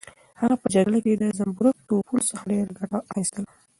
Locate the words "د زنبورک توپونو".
1.21-2.23